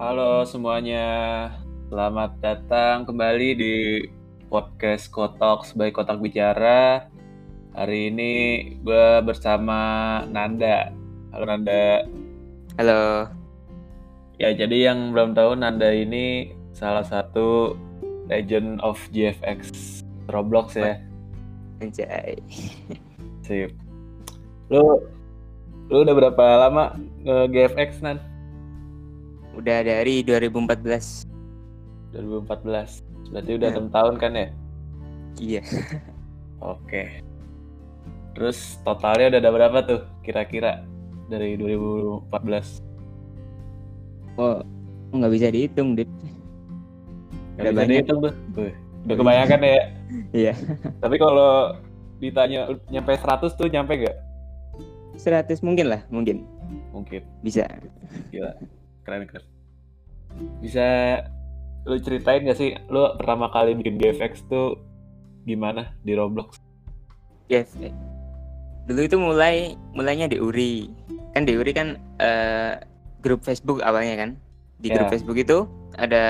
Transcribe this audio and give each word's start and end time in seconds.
Halo 0.00 0.48
semuanya, 0.48 1.04
selamat 1.92 2.40
datang 2.40 3.04
kembali 3.04 3.48
di 3.52 4.00
podcast 4.48 5.12
Kotok 5.12 5.68
sebagai 5.68 5.92
Kotak 6.00 6.24
Bicara. 6.24 7.04
Hari 7.76 8.08
ini 8.08 8.32
gue 8.80 9.20
bersama 9.20 9.76
Nanda. 10.24 10.88
Halo 11.36 11.44
Nanda. 11.44 12.08
Halo. 12.80 13.28
Ya 14.40 14.56
jadi 14.56 14.88
yang 14.88 15.12
belum 15.12 15.36
tahu 15.36 15.52
Nanda 15.60 15.92
ini 15.92 16.56
salah 16.72 17.04
satu 17.04 17.76
legend 18.24 18.80
of 18.80 18.96
GFX 19.12 19.68
Roblox 20.32 20.80
ya. 20.80 20.96
Anjay. 21.84 22.40
Sip. 23.44 23.76
Lu 24.72 24.80
lu 25.92 25.96
udah 26.08 26.14
berapa 26.16 26.44
lama 26.56 26.96
nge 27.20 27.52
GFX 27.52 28.00
Nan? 28.00 28.29
Udah 29.52 29.82
dari 29.82 30.22
2014. 30.22 31.26
2014. 32.12 33.02
Berarti 33.30 33.50
udah 33.54 33.68
Ya. 33.68 33.74
enam 33.74 33.88
tahun 33.88 34.14
kan 34.16 34.32
ya? 34.32 34.48
Iya. 35.38 35.62
Oke. 36.74 37.22
Terus 38.34 38.78
totalnya 38.82 39.36
udah 39.36 39.40
ada 39.40 39.50
berapa 39.50 39.78
tuh 39.82 40.00
kira-kira 40.20 40.82
dari 41.26 41.54
2014? 41.54 42.82
Oh, 44.34 44.62
nggak 45.10 45.32
bisa 45.32 45.48
dihitung, 45.50 45.94
Dit. 45.94 46.08
Gak 47.58 47.60
Udah 47.60 47.72
bisa 47.74 47.76
banyak. 47.76 47.90
dihitung 47.92 48.18
tuh. 48.22 48.32
Wih, 48.56 48.74
Udah 49.04 49.16
kebanyakan 49.16 49.60
ya. 49.60 49.82
Iya. 50.42 50.54
Tapi 50.98 51.16
kalau 51.16 51.74
ditanya 52.18 52.66
nyampe 52.88 53.14
100 53.14 53.54
tuh 53.54 53.66
nyampe 53.66 53.94
gak? 53.98 54.16
100 55.16 55.62
mungkin 55.62 55.86
lah, 55.86 56.02
mungkin. 56.08 56.42
Mungkin. 56.90 57.22
Bisa. 57.40 57.66
Gila. 58.30 58.54
Keren 59.02 59.24
keren. 59.26 59.44
Bisa 60.60 60.86
lu 61.88 61.96
ceritain 61.98 62.44
gak 62.44 62.58
sih 62.60 62.76
lu 62.92 63.08
pertama 63.16 63.48
kali 63.48 63.72
bikin 63.74 63.96
GFX 63.96 64.44
tuh 64.46 64.76
gimana 65.42 65.96
di 66.04 66.12
Roblox? 66.12 66.60
Yes. 67.48 67.72
Dulu 68.86 69.00
itu 69.00 69.16
mulai 69.16 69.74
mulainya 69.92 70.28
di 70.28 70.38
Uri. 70.38 70.86
Kan 71.32 71.48
di 71.48 71.56
Uri 71.56 71.72
kan 71.72 71.98
eh, 72.20 72.78
grup 73.20 73.42
Facebook 73.42 73.82
awalnya 73.82 74.16
kan. 74.16 74.30
Di 74.78 74.88
grup 74.88 75.08
Ya. 75.08 75.12
Facebook 75.12 75.36
itu 75.36 75.66
ada 75.98 76.24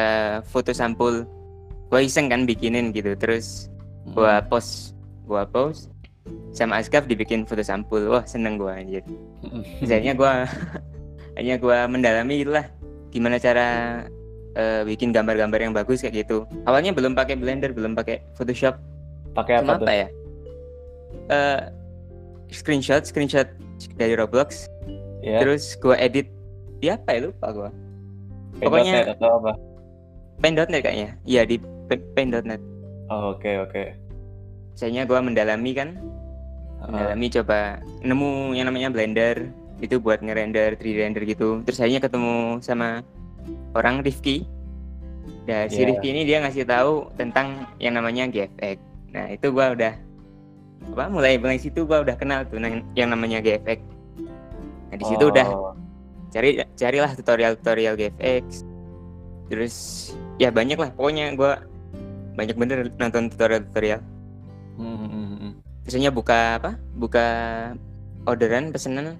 foto 0.48 0.72
sampul. 0.72 1.26
Gua 1.90 2.00
iseng 2.00 2.30
kan 2.30 2.46
bikinin 2.46 2.94
gitu. 2.94 3.12
Terus 3.14 3.66
Hmm. 4.00 4.16
gua 4.16 4.40
post, 4.40 4.96
gua 5.28 5.44
post 5.44 5.92
sama 6.50 6.80
Askaf 6.80 7.04
dibikin 7.04 7.44
foto 7.44 7.60
sampul. 7.60 8.08
Wah, 8.08 8.24
seneng 8.24 8.56
gua 8.56 8.78
anjir. 8.80 9.04
Hmm. 9.40 9.64
Terus 9.80 10.48
akhirnya 11.34 11.56
gue 11.58 11.70
hanya 11.70 11.86
gue 11.86 11.92
mendalami 11.92 12.34
itulah 12.42 12.66
gimana 13.10 13.36
cara 13.38 13.66
eh, 14.54 14.82
bikin 14.86 15.10
gambar-gambar 15.14 15.60
yang 15.62 15.74
bagus 15.74 16.02
kayak 16.02 16.26
gitu. 16.26 16.46
Awalnya 16.66 16.94
belum 16.94 17.14
pakai 17.14 17.38
Blender 17.38 17.70
belum 17.70 17.94
pakai 17.94 18.22
Photoshop. 18.34 18.78
Pakai 19.34 19.62
cuma 19.62 19.78
apa 19.78 19.82
tuh? 19.82 19.86
apa 19.86 19.92
ya? 19.94 20.06
Eh, 21.30 21.60
screenshot 22.50 23.02
screenshot 23.06 23.46
dari 23.94 24.14
Roblox. 24.18 24.66
Ya, 25.22 25.38
terus 25.44 25.76
gue 25.78 25.94
edit. 25.98 26.26
Di 26.80 26.88
apa 26.90 27.12
ya? 27.12 27.28
Lupa 27.28 27.48
gue 27.52 27.70
pokoknya- 28.60 29.16
atau 29.16 29.40
apa? 29.44 29.52
Paint.net 30.40 30.80
kayaknya. 30.80 31.10
Iya 31.28 31.44
di 31.44 31.56
Paint.net 32.16 32.60
Oh, 33.10 33.34
oke 33.34 33.50
oke. 33.66 33.84
misalnya 34.72 35.04
gue 35.04 35.18
mendalami 35.20 35.70
kan. 35.76 35.98
Mendalami 36.80 37.26
coba 37.28 37.84
nemu 38.00 38.56
yang 38.56 38.66
namanya 38.72 38.88
Blender 38.88 39.52
itu 39.80 39.96
buat 40.00 40.20
ngerender 40.20 40.76
3D 40.76 40.96
render 41.00 41.24
gitu. 41.24 41.64
Terus 41.64 41.80
akhirnya 41.80 42.04
ketemu 42.04 42.60
sama 42.60 43.00
orang 43.76 44.04
Rifki. 44.04 44.44
Dan 45.44 45.72
si 45.72 45.80
Iya. 45.80 45.86
Rifki 45.92 46.08
ini 46.12 46.22
dia 46.28 46.38
ngasih 46.44 46.64
tahu 46.68 47.08
tentang 47.16 47.66
yang 47.80 47.96
namanya 47.96 48.28
GFX 48.28 48.90
nah 49.10 49.26
itu 49.26 49.50
gua 49.50 49.74
udah 49.74 49.94
apa 50.94 51.04
mulai 51.10 51.36
mulai 51.36 51.58
situ 51.58 51.84
gua 51.84 52.02
udah 52.06 52.14
kenal 52.16 52.46
tuh 52.46 52.62
yang 52.94 53.10
namanya 53.10 53.42
GFX 53.42 53.82
nah 54.90 54.96
di 54.96 55.06
situ 55.06 55.24
udah 55.30 55.46
oh, 55.50 55.74
cari 56.30 56.62
carilah 56.78 57.10
tutorial 57.14 57.58
tutorial 57.58 57.94
GFX 57.98 58.66
terus 59.50 59.74
ya 60.38 60.54
banyak 60.54 60.78
lah. 60.78 60.94
Pokoknya 60.94 61.34
gua 61.34 61.58
banyak 62.38 62.54
bener 62.54 62.78
nonton 62.96 63.26
tutorial 63.34 63.66
tutorial 63.66 64.00
hmm, 64.78 64.96
hmm, 64.96 65.10
hmm, 65.10 65.38
hmm. 65.42 65.52
biasanya 65.86 66.10
buka 66.14 66.62
apa 66.62 66.70
buka 66.94 67.26
orderan 68.30 68.70
pesanan 68.70 69.18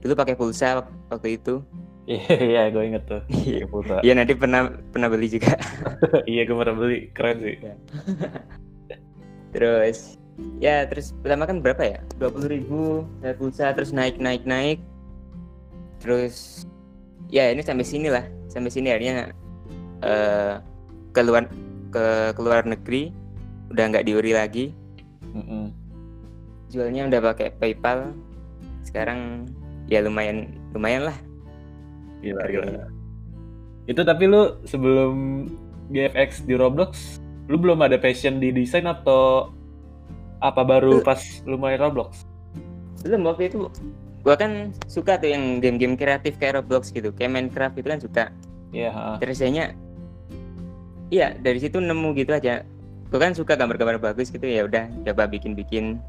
dulu 0.00 0.12
pakai 0.14 0.34
pulsa 0.38 0.82
wak- 0.82 0.94
waktu 1.10 1.40
itu 1.40 1.60
Iya, 2.08 2.24
iya, 2.40 2.62
gue 2.72 2.80
inget 2.88 3.04
tuh. 3.04 3.20
Iya, 3.28 3.68
pulsa. 3.68 4.00
Iya 4.00 4.16
nanti 4.16 4.32
pernah 4.32 4.72
pernah 4.96 5.12
beli 5.12 5.28
juga 5.28 5.60
iya, 6.30 6.48
gue 6.48 6.56
pernah 6.56 6.72
beli. 6.72 7.12
Keren 7.12 7.36
sih. 7.44 7.56
terus 9.52 10.16
ya 10.60 10.84
terus 10.88 11.12
pertama 11.24 11.48
kan 11.48 11.58
berapa 11.60 11.82
ya 11.84 11.98
dua 12.20 12.30
puluh 12.32 12.48
ribu 12.48 12.80
pulsa 13.36 13.72
terus 13.72 13.90
naik 13.92 14.20
naik 14.20 14.44
naik 14.44 14.78
terus 15.98 16.64
ya 17.28 17.50
ini 17.50 17.64
sampai 17.64 17.84
sini 17.84 18.08
lah 18.12 18.24
sampai 18.48 18.70
sini 18.70 18.92
akhirnya 18.92 19.32
eh 20.04 20.54
keluar 21.16 21.48
ke 21.90 22.36
keluar 22.38 22.62
negeri 22.62 23.10
udah 23.72 23.84
nggak 23.90 24.06
diuri 24.06 24.32
lagi 24.36 24.72
Mm-mm. 25.34 25.72
jualnya 26.70 27.08
udah 27.08 27.20
pakai 27.32 27.48
PayPal 27.58 28.12
sekarang 28.84 29.48
ya 29.88 30.00
lumayan 30.00 30.52
lumayan 30.72 31.08
lah 31.08 31.16
Gila, 32.18 32.42
gila. 32.50 32.90
Itu 33.86 34.02
tapi 34.02 34.26
lu 34.26 34.58
sebelum 34.66 35.46
GFX 35.88 36.42
di 36.44 36.58
Roblox, 36.58 37.22
lu 37.46 37.56
belum 37.56 37.78
ada 37.78 37.94
passion 37.94 38.42
di 38.42 38.50
desain 38.50 38.82
atau 38.84 39.54
apa 40.38 40.62
baru 40.62 40.98
pas 41.00 41.18
lu 41.46 41.54
main 41.58 41.78
Roblox? 41.78 42.26
belum 43.06 43.22
waktu 43.30 43.46
itu 43.46 43.70
gua 44.26 44.34
kan 44.34 44.74
suka 44.90 45.22
tuh 45.22 45.30
yang 45.30 45.62
game-game 45.62 45.94
kreatif 45.94 46.34
kayak 46.36 46.58
Roblox 46.58 46.90
gitu 46.90 47.14
kayak 47.14 47.30
Minecraft 47.30 47.78
itu 47.78 47.86
kan 47.88 48.00
suka 48.02 48.24
Iya, 48.74 48.90
ha. 48.90 49.14
terus 49.22 49.38
akhirnya 49.38 49.78
iya 51.08 51.38
dari 51.38 51.62
situ 51.62 51.78
nemu 51.78 52.18
gitu 52.18 52.34
aja 52.34 52.66
gua 53.08 53.18
kan 53.22 53.32
suka 53.38 53.54
gambar-gambar 53.54 54.02
bagus 54.02 54.28
gitu 54.28 54.42
ya 54.42 54.66
udah 54.66 54.90
coba 55.06 55.30
bikin-bikin 55.30 56.02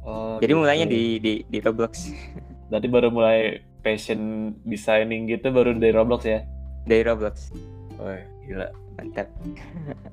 Oh, 0.00 0.38
jadi 0.40 0.54
gitu. 0.54 0.60
mulainya 0.62 0.86
di 0.88 1.18
di 1.18 1.32
di 1.44 1.58
Roblox 1.60 2.14
Berarti 2.70 2.86
baru 2.86 3.08
mulai 3.10 3.38
passion 3.80 4.20
designing 4.62 5.26
gitu 5.26 5.50
baru 5.50 5.74
dari 5.74 5.90
Roblox 5.90 6.22
ya? 6.22 6.40
dari 6.80 7.02
Roblox 7.02 7.52
Wah, 7.96 8.16
gila. 8.42 8.72
mantap 8.94 9.28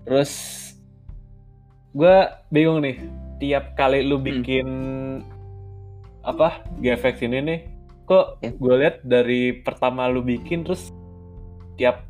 Terus 0.03 0.31
gua 1.91 2.15
bingung 2.47 2.79
nih, 2.79 2.99
tiap 3.37 3.73
kali 3.73 4.01
lu 4.01 4.17
Hmm. 4.17 4.25
bikin 4.25 4.67
apa 6.21 6.59
GFX 6.77 7.23
ini 7.23 7.39
nih, 7.39 7.59
kok 8.03 8.37
Ya. 8.37 8.51
gue 8.51 8.75
lihat 8.77 8.95
dari 9.01 9.41
pertama 9.57 10.05
lu 10.05 10.19
bikin 10.19 10.63
terus 10.63 10.91
tiap 11.75 12.03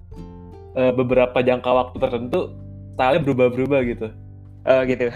eh, 0.73 0.89
beberapa 0.91 1.37
jangka 1.39 1.69
waktu 1.71 1.97
tertentu 1.97 2.53
style 2.93 3.19
berubah-berubah 3.19 3.79
gitu. 3.83 4.07
oh 4.63 4.81
gitu 4.83 5.07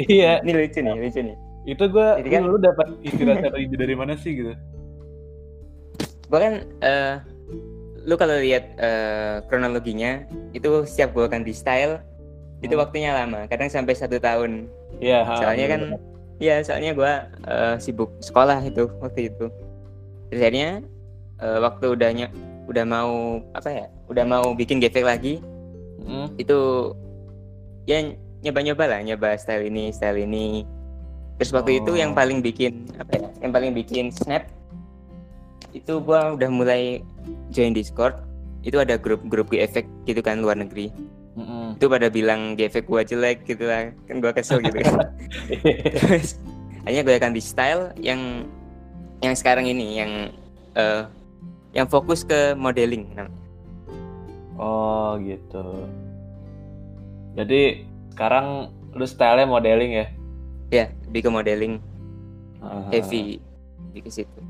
iya, 0.00 0.38
ini 0.42 0.52
lucu 0.54 0.78
nih 0.80 0.94
lucu 0.96 1.20
nih 1.20 1.36
itu 1.66 1.84
gua 1.86 2.16
Jadi 2.16 2.28
kan- 2.30 2.44
lu 2.44 2.58
dapat 2.58 2.86
inspirasi 3.00 3.44
atau 3.44 3.58
ide 3.58 3.74
dari 3.74 3.94
mana 3.94 4.14
sih 4.14 4.32
gitu? 4.34 4.54
Gua 6.26 6.38
kan 6.40 6.54
eh 6.80 7.14
lu 8.04 8.14
kalau 8.14 8.36
lihat 8.36 8.64
eh, 8.76 9.36
kronologinya 9.48 10.24
itu 10.52 10.84
setiap 10.84 11.12
gua 11.12 11.26
ganti 11.26 11.52
style 11.52 12.00
itu 12.60 12.72
Hmm. 12.72 12.82
waktunya 12.82 13.12
lama. 13.12 13.44
Kadang 13.44 13.68
sampai 13.68 13.92
satu 13.92 14.16
tahun. 14.16 14.68
Iya, 15.00 15.20
ha, 15.22 15.36
soalnya 15.36 15.66
kan 15.68 15.80
ya 16.38 16.60
soalnya 16.60 16.92
gua 16.92 17.12
eh, 17.44 17.76
sibuk 17.78 18.12
sekolah 18.20 18.60
itu 18.60 18.88
waktu 19.00 19.28
itu. 19.28 19.46
Terus 20.28 20.40
akhirnya 20.40 20.70
eh, 21.38 21.58
waktu 21.60 21.86
udah 21.92 22.10
ny- 22.12 22.34
udah 22.64 22.84
mau 22.84 23.12
apa 23.52 23.68
ya 23.68 23.86
udah 24.08 24.24
mau 24.24 24.46
bikin 24.52 24.80
GFX 24.80 25.04
lagi 25.04 25.34
Mm, 26.04 26.36
itu 26.36 26.92
ya 27.84 27.96
nyoba-nyoba 28.44 28.84
lah 28.84 29.00
nyoba 29.00 29.40
style 29.40 29.64
ini 29.64 29.88
style 29.88 30.20
ini. 30.20 30.68
Terus 31.40 31.48
waktu 31.50 31.80
itu 31.80 31.92
Oh. 31.92 31.98
yang 31.98 32.12
paling 32.12 32.44
bikin 32.44 32.84
apa 33.00 33.16
ya 33.16 33.28
yang 33.40 33.52
paling 33.52 33.72
bikin 33.72 34.12
snap 34.12 34.44
itu 35.74 35.98
gua 36.00 36.38
udah 36.38 36.48
mulai 36.48 37.02
join 37.50 37.74
Discord 37.74 38.14
itu 38.64 38.80
ada 38.80 38.96
grup-grup 38.96 39.52
GFX 39.52 39.84
gitu 40.08 40.24
kan 40.24 40.40
luar 40.40 40.56
negeri 40.56 40.88
mm-mm. 41.36 41.76
itu 41.76 41.86
pada 41.90 42.08
bilang 42.08 42.54
GFX 42.56 42.84
gua 42.86 43.02
jelek 43.02 43.44
gitu 43.44 43.66
lah 43.68 43.90
kan 44.06 44.22
gua 44.22 44.32
kesel 44.32 44.62
gitu 44.62 44.78
kan 44.80 45.12
terus 46.00 46.38
hanya 46.84 47.00
gue 47.00 47.16
ganti 47.16 47.40
style 47.40 47.96
yang 47.96 48.44
yang 49.24 49.32
sekarang 49.32 49.64
ini 49.64 50.04
yang 50.04 50.12
eh, 50.76 51.02
yang 51.72 51.88
fokus 51.88 52.28
ke 52.28 52.52
modeling 52.52 53.08
namanya. 53.16 53.40
oh 54.60 55.16
gitu. 55.16 55.88
Jadi 57.34 57.88
sekarang 58.12 58.68
lu 58.92 59.08
style 59.08 59.48
modeling 59.48 59.96
ya? 59.96 60.06
ya 60.70 60.86
lebih 61.08 61.24
ke 61.24 61.30
modeling 61.32 61.74
Ah. 62.64 62.88
heavy 62.88 63.44
lebih 63.92 64.08
ke 64.08 64.10
situ 64.10 64.40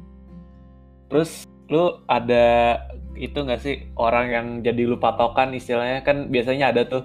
Terus 1.11 1.45
lu 1.69 2.01
ada 2.07 2.77
itu 3.15 3.39
nggak 3.39 3.61
sih 3.63 3.89
orang 3.95 4.27
yang 4.31 4.47
jadi 4.61 4.83
lu 4.85 4.97
patokan 4.99 5.55
istilahnya? 5.55 6.03
Kan 6.03 6.29
biasanya 6.29 6.71
ada 6.75 6.83
tuh. 6.85 7.05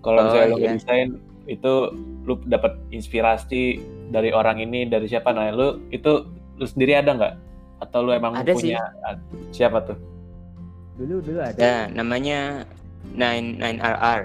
Kalau 0.00 0.22
Oh, 0.22 0.24
misalnya 0.30 0.48
lu 0.54 0.58
iya. 0.62 0.70
desain 0.78 1.08
itu 1.46 1.72
lu 2.26 2.34
dapat 2.46 2.74
inspirasi 2.90 3.78
dari 4.10 4.30
orang 4.30 4.58
ini 4.58 4.86
dari 4.86 5.06
siapa. 5.06 5.30
Nah 5.34 5.50
lu 5.50 5.82
itu 5.90 6.26
lu 6.56 6.64
sendiri 6.66 6.98
ada 6.98 7.14
nggak? 7.14 7.34
Atau 7.82 8.06
lu 8.06 8.14
emang 8.14 8.32
Ada 8.34 8.54
sih. 8.56 8.72
punya 8.72 8.82
siapa 9.52 9.82
tuh? 9.84 9.98
Dulu 10.96 11.20
dulu 11.20 11.38
ada. 11.42 11.90
Namanya 11.92 12.64
Nine 13.12 13.60
Nine 13.60 13.78
RR 13.82 14.22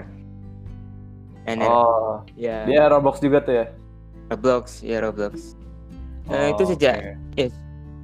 RR 1.42 1.66
oh 1.66 2.22
ya. 2.38 2.62
dia 2.64 2.86
Roblox 2.86 3.18
juga 3.18 3.42
tuh 3.42 3.54
ya? 3.58 3.66
Roblox 4.30 4.80
ya 4.80 5.02
Roblox. 5.02 5.58
Eh, 6.30 6.32
Oh, 6.32 6.46
itu 6.54 6.62
sejak 6.70 7.18
oke. 7.34 7.44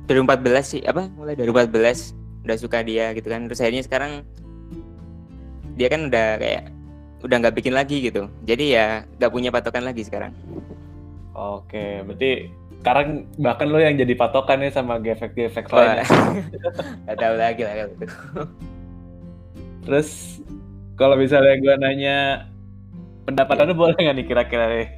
2014 0.08 0.64
sih 0.64 0.82
apa 0.88 1.06
mulai 1.14 1.36
2014 1.36 2.48
udah 2.48 2.56
suka 2.56 2.80
dia 2.80 3.12
gitu 3.12 3.28
kan. 3.28 3.44
Terus 3.46 3.60
akhirnya 3.60 3.84
sekarang 3.84 4.12
dia 5.76 5.88
kan 5.92 6.08
udah 6.08 6.40
kayak 6.40 6.64
udah 7.22 7.36
nggak 7.44 7.54
bikin 7.60 7.74
lagi 7.76 8.00
gitu. 8.00 8.26
Jadi 8.48 8.74
ya 8.74 9.04
nggak 9.20 9.32
punya 9.32 9.52
patokan 9.52 9.84
lagi 9.84 10.02
sekarang. 10.02 10.32
Oke, 11.36 12.02
berarti 12.02 12.50
sekarang 12.78 13.26
bahkan 13.42 13.68
lo 13.68 13.78
yang 13.82 13.98
jadi 13.98 14.14
patokan 14.14 14.62
ya 14.62 14.70
sama 14.70 15.02
GFX-GFX 15.02 15.66
Wah, 15.70 15.98
lainnya. 15.98 16.06
nggak 17.04 17.18
tahu 17.18 17.34
lagi 17.34 17.62
lah 17.66 17.74
kalau 17.74 17.92
itu 17.94 18.06
Terus 19.86 20.08
kalau 20.94 21.14
misalnya 21.18 21.54
gue 21.58 21.74
nanya 21.78 22.16
pendapatan 23.26 23.70
lu 23.70 23.74
boleh 23.74 23.98
nggak 23.98 24.16
nih 24.18 24.26
kira-kira? 24.26 24.66
Nih? 24.72 24.88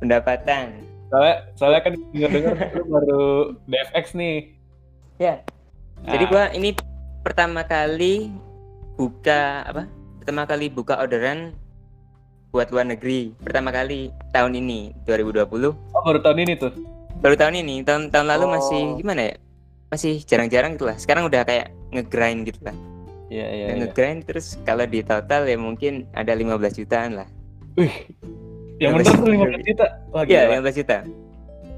pendapatan 0.00 0.80
Soalnya, 1.16 1.36
soalnya 1.56 1.80
kan 1.80 1.92
denger-denger 2.12 2.52
lu 2.76 2.84
baru 2.92 3.24
DFX 3.64 4.12
nih. 4.12 4.52
Ya. 5.16 5.40
Jadi 6.04 6.24
Ah, 6.28 6.28
gua 6.28 6.44
ini 6.52 6.76
pertama 7.24 7.64
kali 7.64 8.28
buka 9.00 9.64
apa? 9.64 9.88
Pertama 10.20 10.44
kali 10.44 10.68
buka 10.68 11.00
orderan 11.00 11.56
buat 12.52 12.68
luar 12.68 12.84
negeri. 12.84 13.32
Pertama 13.40 13.72
kali 13.72 14.12
tahun 14.28 14.60
ini 14.60 14.92
2020. 15.08 15.72
oh, 15.72 16.02
baru 16.04 16.20
tahun 16.20 16.44
ini 16.44 16.52
tuh. 16.60 16.72
Baru 17.24 17.32
tahun 17.32 17.64
ini. 17.64 17.80
Tahun 17.80 18.12
tahun 18.12 18.28
lalu 18.28 18.44
masih 18.60 18.82
Oh. 18.92 18.96
gimana 19.00 19.32
ya? 19.32 19.34
Masih 19.88 20.20
jarang-jarang 20.20 20.76
gitu 20.76 20.84
lah. 20.84 21.00
Sekarang 21.00 21.24
udah 21.24 21.48
kayak 21.48 21.72
ngegrind 21.96 22.44
gitu 22.44 22.60
lah. 22.60 22.76
Iya, 23.32 23.46
iya, 23.48 23.66
iya. 23.72 23.74
ngegrind 23.80 24.28
terus 24.28 24.60
kalau 24.68 24.84
di 24.84 25.00
total 25.00 25.48
ya 25.48 25.56
mungkin 25.56 26.04
ada 26.12 26.36
15 26.36 26.76
jutaan 26.76 27.24
lah. 27.24 27.28
Yang 28.76 28.92
bener 28.92 29.04
tuh 29.06 29.24
belas 29.24 29.60
15 29.62 29.68
juta. 29.68 29.86
Iya, 30.22 30.40
gila. 30.44 30.60
15 30.60 30.76
juta. 30.76 30.96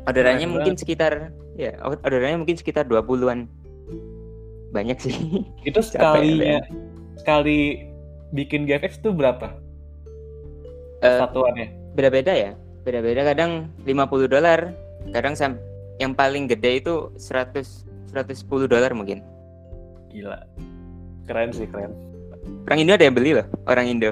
Orderannya 0.05 0.41
Keren 0.41 0.51
mungkin 0.51 0.75
sekitar 0.75 1.13
ya, 1.55 1.71
orderannya 1.81 2.39
mungkin 2.39 2.57
sekitar 2.57 2.85
20-an. 2.85 3.45
Banyak 4.71 4.99
sih. 4.99 5.15
Itu 5.63 5.81
sekalinya 5.87 6.59
sekali 7.15 7.85
bikin 8.31 8.65
GFX 8.65 9.01
tuh 9.01 9.11
berapa 9.11 9.57
Eh, 10.99 11.17
satuannya? 11.17 11.71
beda-beda 11.95 12.31
ya 12.31 12.51
beda-beda 12.83 13.23
kadang 13.25 13.71
50 13.87 14.27
dolar 14.27 14.75
kadang 15.11 15.33
sam 15.33 15.55
yang 15.97 16.11
paling 16.11 16.45
gede 16.45 16.83
itu 16.83 17.15
100 17.15 17.87
110 18.11 18.45
dolar 18.67 18.91
mungkin 18.91 19.23
Gila. 20.09 20.43
Keren 21.25 21.51
sih, 21.51 21.67
keren. 21.67 21.95
orang 22.67 22.79
Indo 22.83 22.93
ada 22.95 23.07
yang 23.07 23.15
beli 23.15 23.31
loh 23.39 23.47
orang 23.65 23.87
Indo 23.87 24.11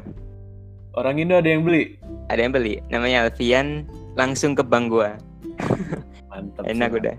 Orang 0.94 1.18
Indo 1.18 1.36
ada 1.36 1.44
yang 1.46 1.60
beli. 1.60 1.98
Ada 2.26 2.38
yang 2.38 2.50
beli 2.50 2.82
namanya 2.86 3.24
Alfian 3.24 3.86
langsung 4.14 4.52
ke 4.52 4.62
bank 4.62 4.88
gua 4.88 5.14
Mantap. 6.28 6.62
enak 6.70 6.90
sih. 6.90 6.98
udah 7.00 7.16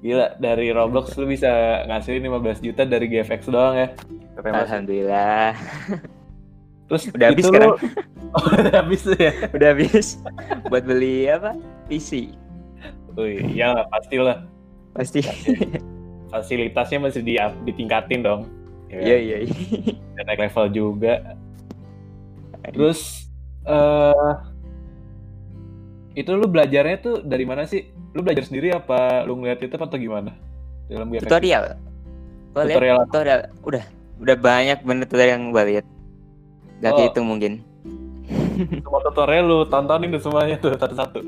Gila, 0.00 0.36
dari 0.36 0.68
Roblox 0.68 1.16
lu 1.16 1.24
bisa 1.24 1.48
ngasilin 1.86 2.28
15 2.28 2.60
juta 2.60 2.84
dari 2.84 3.08
GFX 3.08 3.48
doang 3.48 3.72
ya. 3.74 3.88
Alhamdulillah 4.36 5.56
Terus 6.86 7.08
Udah 7.08 7.26
habis 7.26 7.44
sekarang. 7.46 7.72
lu- 7.72 7.80
Oh, 8.34 8.50
udah 8.50 8.74
habis 8.76 9.00
ya. 9.08 9.30
udah 9.48 9.68
habis 9.70 10.18
buat 10.66 10.82
beli 10.82 11.30
apa 11.30 11.54
PC 11.86 12.34
Wih, 13.14 13.46
ya 13.48 13.72
lah, 13.72 13.86
pastilah. 13.86 14.42
pasti 14.90 15.22
Fasilitasnya 16.28 16.98
masih 17.00 17.22
di 17.22 17.38
ditingkatin 17.64 18.20
dong. 18.20 18.50
Ya 18.90 18.98
iya 19.00 19.16
iya 19.16 19.36
iya. 19.46 19.54
Dan 20.12 20.24
naik 20.26 20.42
level 20.42 20.66
juga. 20.68 21.14
Terus 22.66 23.23
eh 23.64 24.32
itu 26.14 26.30
lu 26.30 26.46
belajarnya 26.46 26.96
tuh 27.00 27.14
dari 27.20 27.42
mana 27.42 27.64
sih? 27.64 27.84
Lu 28.14 28.22
belajar 28.22 28.46
sendiri 28.46 28.70
apa 28.70 29.24
lu 29.24 29.34
ngeliat 29.36 29.58
itu 29.58 29.74
atau 29.74 29.98
gimana? 29.98 30.30
Dalam 30.86 31.08
GFX? 31.08 31.26
tutorial 31.26 31.64
gua 32.52 32.62
lihat 32.62 32.76
Tutorial 32.76 32.96
apa? 32.96 33.04
tutorial 33.08 33.40
udah 33.64 33.84
udah 34.14 34.36
banyak 34.36 34.78
bener 34.80 35.04
tutorial 35.04 35.32
yang 35.32 35.44
gua 35.50 35.64
lihat 35.64 35.86
Gak 36.78 36.92
Oh. 36.92 36.96
kehitung 37.00 37.26
mungkin 37.26 37.52
Semua 38.54 39.02
tutorial 39.02 39.44
lu 39.44 39.58
tontonin 39.66 40.14
tuh 40.14 40.22
semuanya 40.22 40.54
tuh 40.56 40.78
satu-satu. 40.78 41.18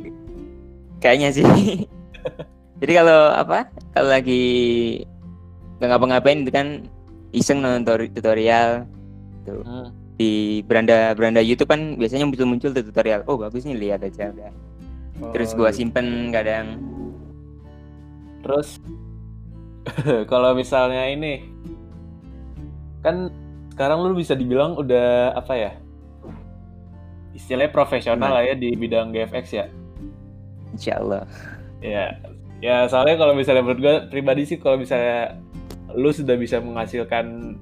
Kayaknya 0.96 1.28
sih. 1.32 1.42
Jadi 2.80 2.92
kalau 2.94 3.34
apa? 3.34 3.66
Kalau 3.90 4.08
lagi 4.08 4.44
nggak 5.76 5.88
ngapa-ngapain 5.90 6.40
itu 6.40 6.52
kan 6.54 6.66
iseng 7.32 7.58
nonton 7.58 7.82
tori- 7.82 8.12
tutorial 8.14 8.86
Hmm. 9.44 9.90
Di 10.16 10.64
beranda-beranda 10.64 11.44
YouTube 11.44 11.68
kan 11.68 12.00
biasanya 12.00 12.24
muncul-muncul 12.24 12.72
tuh 12.72 12.84
tutorial. 12.84 13.22
Oh 13.28 13.36
bagus 13.36 13.68
nih 13.68 13.76
lihat 13.76 14.00
aja 14.04 14.32
udah. 14.32 14.50
Terus 15.32 15.50
Oh, 15.52 15.64
gua 15.64 15.70
gitu. 15.72 15.84
simpen 15.84 16.32
kadang. 16.32 16.80
Terus 18.44 18.80
kalau 20.32 20.56
misalnya 20.56 21.08
ini 21.08 21.44
kan 23.04 23.30
sekarang 23.72 24.02
lu 24.02 24.16
bisa 24.16 24.32
dibilang 24.32 24.76
udah 24.76 25.36
apa 25.36 25.54
ya? 25.56 25.72
Istilahnya 27.36 27.68
profesional 27.68 28.32
lah 28.32 28.44
ya 28.44 28.56
di 28.56 28.72
bidang 28.72 29.12
GFX 29.12 29.46
ya. 29.52 29.66
Insya 30.72 30.96
Allah. 31.00 31.22
Ya, 31.84 32.16
ya 32.64 32.88
soalnya 32.88 33.20
kalau 33.20 33.36
misalnya 33.36 33.60
menurut 33.60 33.80
gue 33.84 33.94
pribadi 34.08 34.48
sih 34.48 34.56
kalau 34.56 34.80
misalnya 34.80 35.36
lu 35.92 36.08
sudah 36.08 36.36
bisa 36.40 36.56
menghasilkan 36.60 37.56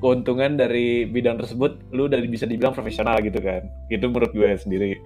keuntungan 0.00 0.56
dari 0.56 1.04
bidang 1.04 1.38
tersebut, 1.38 1.78
lu 1.92 2.08
udah 2.08 2.18
bisa 2.26 2.48
dibilang 2.48 2.72
profesional 2.72 3.20
gitu 3.20 3.38
kan. 3.38 3.68
Gitu 3.92 4.08
menurut 4.08 4.32
gue 4.32 4.50
sendiri. 4.56 4.96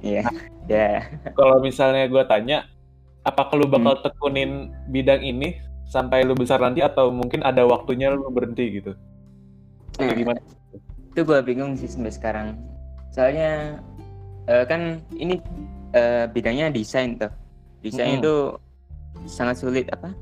Iya. 0.00 0.24
Ya. 0.70 1.04
Kalau 1.34 1.58
misalnya 1.58 2.06
gue 2.06 2.22
tanya, 2.30 2.70
apakah 3.26 3.58
lu 3.58 3.66
bakal 3.66 3.98
tekunin 4.06 4.70
bidang 4.88 5.20
ini 5.20 5.58
sampai 5.90 6.22
lu 6.26 6.34
besar 6.34 6.62
nanti 6.62 6.82
atau 6.82 7.10
mungkin 7.10 7.42
ada 7.42 7.66
waktunya 7.66 8.10
lu 8.14 8.30
berhenti 8.30 8.82
gitu? 8.82 8.94
Atau 9.98 10.06
Nah, 10.06 10.14
gimana? 10.14 10.40
itu 11.16 11.24
gua 11.24 11.40
bingung 11.40 11.72
sih 11.80 11.88
sampai 11.88 12.12
sekarang. 12.12 12.60
Soalnya 13.08 13.80
eh, 14.46 14.64
kan 14.68 15.00
ini 15.16 15.40
eh, 15.96 16.28
bidangnya 16.28 16.68
desain 16.68 17.16
tuh. 17.16 17.32
Desain 17.80 18.20
Mm-mm. 18.20 18.20
itu 18.20 18.34
sangat 19.24 19.56
sulit 19.56 19.88
apa? 19.88 20.12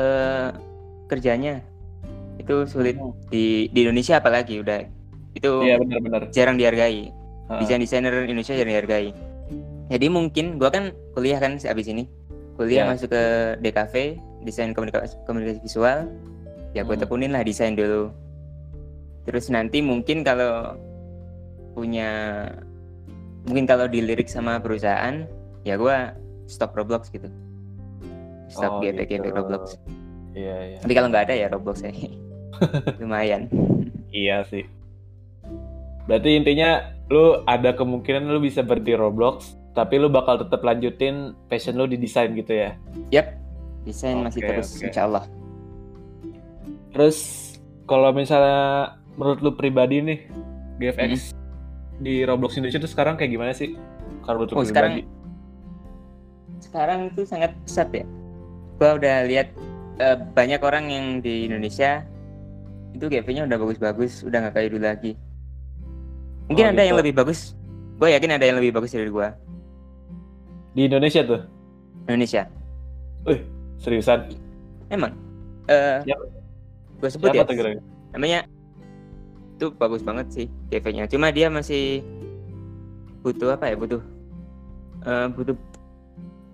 Eh 0.00 0.48
kerjanya 1.12 1.60
itu 2.36 2.54
sulit 2.64 2.96
Mm. 2.96 3.12
di 3.28 3.44
di 3.68 3.78
Indonesia 3.84 4.18
apalagi 4.18 4.60
udah 4.60 4.80
itu 5.32 5.50
Iya 5.62 5.76
benar-benar. 5.80 6.22
jarang 6.30 6.56
dihargai. 6.56 7.08
Ha. 7.48 7.58
Desain 7.58 7.80
desainer 7.80 8.12
Indonesia 8.22 8.52
jarang 8.52 8.72
dihargai. 8.72 9.08
Jadi 9.88 10.06
mungkin 10.08 10.56
gua 10.56 10.68
kan 10.68 10.92
kuliah 11.12 11.36
kan 11.36 11.56
abis 11.56 11.86
ini. 11.86 12.08
Kuliah 12.54 12.84
Ya. 12.84 12.88
masuk 12.88 13.08
ke 13.08 13.22
DKV, 13.60 13.94
desain 14.42 14.72
komunikasi, 14.72 15.16
komunikasi 15.24 15.60
visual. 15.60 16.08
Ya 16.72 16.80
gue 16.82 16.96
Hmm. 16.96 17.04
tekunin 17.04 17.32
lah 17.32 17.40
desain 17.40 17.72
dulu. 17.72 18.12
Terus 19.24 19.48
nanti 19.48 19.80
mungkin 19.80 20.20
kalau 20.20 20.76
punya 21.72 22.48
mungkin 23.44 23.64
kalau 23.64 23.88
dilirik 23.88 24.28
sama 24.28 24.56
perusahaan 24.56 25.24
ya 25.62 25.76
gua 25.76 26.12
stop 26.46 26.72
Roblox 26.72 27.08
gitu. 27.08 27.28
Stop 28.48 28.78
Oh, 28.78 28.80
GP 28.80 29.04
GP 29.06 29.24
gitu. 29.24 29.28
Roblox. 29.32 29.76
Iya, 30.32 30.56
iya. 30.66 30.78
Tapi 30.80 30.92
kalau 30.92 31.08
nggak 31.08 31.24
ada 31.28 31.34
ya 31.36 31.46
Roblox 31.48 31.84
ya. 31.84 31.92
Lumayan. 33.00 33.48
Iya 34.08 34.44
sih. 34.46 34.64
Berarti 36.04 36.34
intinya 36.34 36.82
lu 37.08 37.44
ada 37.44 37.72
kemungkinan 37.72 38.26
lu 38.26 38.40
bisa 38.40 38.60
berhenti 38.60 38.96
Roblox, 38.96 39.54
tapi 39.72 39.96
lu 39.96 40.08
bakal 40.08 40.40
tetap 40.40 40.60
lanjutin 40.60 41.36
passion 41.46 41.76
lu 41.76 41.86
di 41.86 41.96
desain 41.96 42.32
gitu 42.32 42.52
ya. 42.52 42.74
Yap. 43.10 43.36
Desain 43.82 44.18
masih 44.18 44.40
Oke, 44.40 44.48
terus 44.48 44.68
oke. 44.74 44.86
insya 44.88 45.02
Allah. 45.06 45.24
Terus 46.92 47.18
kalau 47.84 48.12
misalnya 48.12 48.94
menurut 49.16 49.40
lu 49.40 49.50
pribadi 49.52 50.00
nih 50.00 50.18
GFX 50.78 51.32
di 51.98 52.22
Roblox 52.22 52.56
Indonesia 52.56 52.80
tuh 52.80 52.90
sekarang 52.90 53.14
kayak 53.16 53.32
gimana 53.32 53.52
sih? 53.52 53.74
Kalau 54.22 54.42
menurut 54.42 54.50
lu 54.50 54.56
Oh 54.56 54.64
sekarang 54.64 54.92
pribadi. 55.00 55.20
sekarang 56.62 56.98
itu 57.10 57.22
sangat 57.26 57.52
pesat 57.66 57.88
ya. 57.90 58.04
Gua 58.78 58.96
udah 58.96 59.26
lihat 59.26 59.50
eh, 60.00 60.16
banyak 60.16 60.60
orang 60.62 60.84
yang 60.88 61.06
di 61.20 61.48
Indonesia 61.48 62.04
itu 62.92 63.08
GP-nya 63.08 63.48
udah 63.48 63.58
bagus-bagus, 63.58 64.22
udah 64.24 64.38
nggak 64.48 64.54
kayak 64.54 64.68
dulu 64.72 64.84
lagi. 64.84 65.12
Mungkin 66.52 66.64
Oh, 66.68 66.72
ada 66.76 66.82
yang 66.84 66.96
gitu. 66.96 67.02
lebih 67.04 67.14
bagus. 67.16 67.56
Gue 67.96 68.12
yakin 68.12 68.36
ada 68.36 68.44
yang 68.44 68.56
lebih 68.60 68.76
bagus 68.76 68.92
dari 68.92 69.08
gua. 69.08 69.32
Di 70.76 70.84
Indonesia 70.88 71.22
tuh. 71.24 71.40
Indonesia. 72.08 72.44
Wih, 73.24 73.40
seriusan. 73.80 74.28
Emang 74.92 75.16
eh 75.70 75.98
Siapa? 76.02 76.24
gue 76.98 77.10
sebut 77.10 77.28
Siapa 77.30 77.54
ya 77.54 77.62
tuh 77.62 77.82
namanya 78.14 78.40
itu 79.58 79.66
bagus 79.78 80.02
banget 80.02 80.26
sih 80.30 80.46
GV-nya 80.74 81.06
cuma 81.06 81.30
dia 81.30 81.46
masih 81.46 82.02
butuh 83.22 83.54
apa 83.54 83.70
ya 83.70 83.76
butuh 83.78 84.02
eh, 85.06 85.26
butuh 85.30 85.56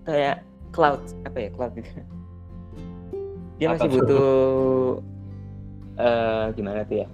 kayak 0.05 0.45
cloud 0.69 1.01
apa 1.25 1.37
ya 1.37 1.49
cloud 1.53 1.73
gitu 1.73 1.89
dia 3.59 3.67
masih 3.69 3.85
tuh? 3.85 3.95
butuh 3.99 4.29
eh 5.97 6.45
gimana 6.55 6.79
tuh 6.83 6.97
ya 6.97 7.07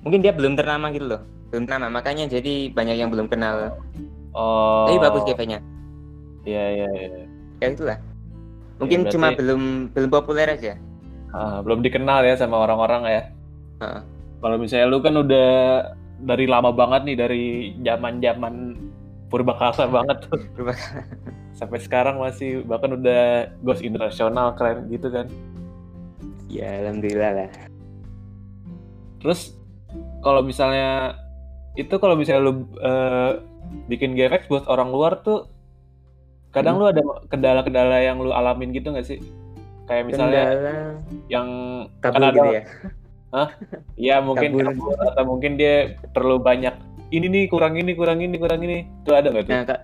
mungkin 0.00 0.20
dia 0.20 0.32
belum 0.32 0.54
ternama 0.54 0.88
gitu 0.90 1.06
loh 1.06 1.22
belum 1.50 1.66
ternama 1.66 1.90
makanya 1.92 2.30
jadi 2.30 2.70
banyak 2.70 2.96
yang 2.96 3.10
belum 3.10 3.26
kenal 3.26 3.74
Oh. 4.30 4.86
tapi 4.86 5.02
bagus 5.02 5.26
GV-nya 5.26 5.58
Iya 6.46 6.64
iya 6.70 6.88
iya. 6.94 7.08
ya 7.58 7.66
itulah 7.68 7.98
mungkin 8.78 9.02
berarti- 9.02 9.12
cuma 9.12 9.26
belum 9.34 9.62
belum 9.90 10.08
populer 10.08 10.48
aja 10.48 10.74
Ah, 11.30 11.62
belum 11.62 11.78
dikenal 11.78 12.26
ya 12.26 12.34
sama 12.34 12.58
orang-orang 12.58 13.02
ya. 13.06 13.22
Heeh. 13.78 14.02
Kalau 14.42 14.56
misalnya 14.58 14.90
lu 14.90 14.98
kan 14.98 15.14
udah 15.14 15.50
dari 16.18 16.50
lama 16.50 16.74
banget 16.74 17.06
nih 17.06 17.16
dari 17.16 17.44
zaman-zaman 17.86 18.74
purbakala 19.30 19.86
banget 19.86 20.26
tuh. 20.26 20.42
Purbakala. 20.58 21.06
Sampai 21.60 21.76
sekarang 21.76 22.16
masih 22.16 22.64
bahkan 22.64 22.96
udah 22.96 23.52
ghost 23.60 23.84
internasional 23.84 24.56
keren 24.56 24.88
gitu 24.88 25.12
kan. 25.12 25.28
ya 26.50 26.82
alhamdulillah 26.82 27.30
lah 27.30 27.50
Terus 29.22 29.54
kalau 30.24 30.40
misalnya 30.42 31.14
itu 31.78 31.94
kalau 32.00 32.18
misalnya 32.18 32.42
lu 32.42 32.66
eh, 32.80 33.30
bikin 33.86 34.18
GFX 34.18 34.48
buat 34.50 34.64
orang 34.66 34.90
luar 34.90 35.20
tuh 35.22 35.46
kadang 36.50 36.82
lu 36.82 36.90
ada 36.90 36.98
kendala-kendala 37.30 38.02
yang 38.02 38.18
lu 38.18 38.34
alamin 38.34 38.74
gitu 38.74 38.90
nggak 38.90 39.06
sih? 39.06 39.20
Kayak 39.86 40.10
misalnya 40.10 40.42
kendala 40.50 40.74
yang 41.30 41.48
kabur 42.02 42.14
kan 42.18 42.22
ada- 42.24 42.34
gitu 42.34 42.48
ya 42.50 42.62
ya 43.94 44.16
mungkin 44.18 44.50
Kabur. 44.58 44.64
kabur, 44.74 44.96
atau 45.06 45.22
mungkin 45.22 45.54
dia 45.54 45.94
perlu 46.10 46.42
banyak 46.42 46.74
ini 47.14 47.26
nih 47.30 47.44
kurang 47.46 47.78
ini 47.78 47.94
kurang 47.94 48.18
ini 48.18 48.34
kurang 48.38 48.58
ini 48.66 48.86
itu 48.86 49.10
ada 49.14 49.30
nggak 49.30 49.44
tuh? 49.46 49.54
Nah, 49.54 49.64
Kak, 49.66 49.80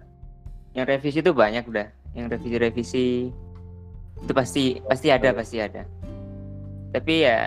yang 0.77 0.85
revisi 0.85 1.19
itu 1.19 1.33
banyak 1.33 1.65
udah. 1.65 1.89
Yang 2.13 2.27
revisi-revisi 2.37 3.33
itu 4.17 4.33
pasti 4.33 4.65
pasti 4.83 5.09
ada, 5.09 5.33
pasti 5.33 5.57
ada. 5.59 5.89
Tapi 6.93 7.15
ya 7.25 7.41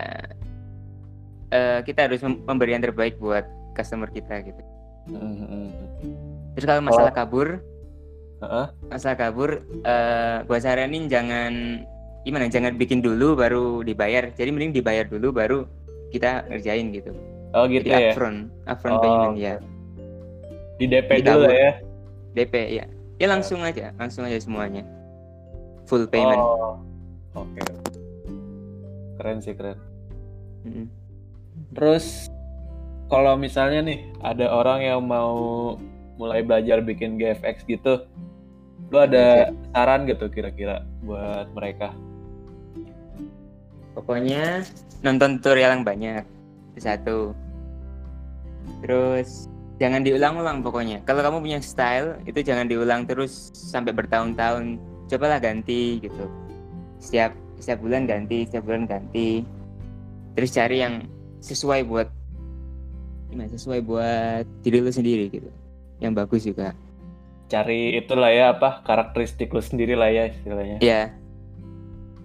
eh, 1.50 1.80
kita 1.82 2.10
harus 2.10 2.22
mem- 2.22 2.42
memberi 2.44 2.74
yang 2.74 2.84
terbaik 2.84 3.18
buat 3.18 3.46
customer 3.74 4.10
kita 4.10 4.42
gitu. 4.44 4.62
Hmm, 5.10 5.70
Terus 6.54 6.66
kalau 6.66 6.82
masalah 6.84 7.10
kabur, 7.10 7.62
Heeh. 8.40 8.66
masalah 8.86 9.18
kabur, 9.18 9.62
eh 9.82 10.38
gua 10.44 10.60
saranin 10.60 11.06
jangan 11.06 11.82
gimana, 12.22 12.46
jangan 12.46 12.76
bikin 12.76 13.02
dulu 13.02 13.34
baru 13.34 13.82
dibayar. 13.82 14.30
Jadi 14.30 14.50
mending 14.50 14.74
dibayar 14.76 15.06
dulu 15.06 15.32
baru 15.32 15.66
kita 16.10 16.46
ngerjain 16.50 16.90
gitu. 16.92 17.14
Oh 17.50 17.66
gitu 17.66 17.86
Jadi 17.86 17.90
ya. 17.90 18.14
upfront, 18.14 18.40
upfront 18.66 18.98
Oh, 18.98 19.02
payment 19.02 19.38
ya. 19.38 19.56
Di 20.78 20.86
DP 20.86 21.10
Di 21.10 21.22
dulu 21.26 21.46
kabur. 21.46 21.54
ya. 21.56 21.72
DP 22.32 22.54
ya. 22.76 22.86
Ya 23.20 23.28
langsung 23.28 23.60
aja, 23.60 23.92
langsung 24.00 24.24
aja 24.24 24.40
semuanya. 24.40 24.88
Full 25.92 26.08
payment. 26.08 26.40
Oh. 26.40 26.80
Oke. 27.36 27.60
Keren 29.20 29.44
sih 29.44 29.52
keren. 29.52 29.76
Mm-mm. 30.64 30.88
Terus 31.76 32.32
kalau 33.12 33.36
misalnya 33.36 33.84
nih 33.84 34.00
ada 34.24 34.48
orang 34.48 34.80
yang 34.80 35.04
mau 35.04 35.76
mulai 36.16 36.40
belajar 36.40 36.80
bikin 36.80 37.20
GFX 37.20 37.68
gitu, 37.68 38.08
lu 38.88 38.98
ada 38.98 39.52
saran 39.76 40.08
gitu 40.08 40.32
kira-kira 40.32 40.88
buat 41.04 41.52
mereka? 41.52 41.92
Pokoknya 44.00 44.64
nonton 45.04 45.44
tutorial 45.44 45.76
yang 45.76 45.84
banyak. 45.84 46.24
Satu. 46.80 47.36
Terus 48.80 49.52
jangan 49.80 50.04
diulang-ulang 50.04 50.62
pokoknya. 50.62 51.02
Kalau 51.08 51.24
kamu 51.24 51.40
punya 51.40 51.60
style 51.64 52.20
itu 52.28 52.44
jangan 52.44 52.68
diulang 52.68 53.08
terus 53.08 53.50
sampai 53.56 53.96
bertahun-tahun. 53.96 54.78
Cobalah 55.10 55.42
ganti 55.42 56.04
gitu. 56.04 56.28
Setiap 57.02 57.34
setiap 57.58 57.80
bulan 57.82 58.06
ganti, 58.06 58.46
setiap 58.46 58.68
bulan 58.68 58.86
ganti. 58.86 59.42
Terus 60.36 60.52
cari 60.54 60.78
yang 60.84 61.08
sesuai 61.40 61.88
buat 61.88 62.08
gimana? 63.32 63.50
Sesuai 63.50 63.80
buat 63.82 64.46
diri 64.62 64.84
lu 64.84 64.92
sendiri 64.92 65.32
gitu. 65.32 65.50
Yang 66.04 66.14
bagus 66.14 66.42
juga. 66.46 66.76
Cari 67.50 67.98
itulah 67.98 68.30
ya 68.30 68.54
apa 68.54 68.86
karakteristik 68.86 69.50
lu 69.50 69.64
sendiri 69.64 69.98
lah 69.98 70.12
ya 70.14 70.30
istilahnya. 70.30 70.78
Ya, 70.86 71.10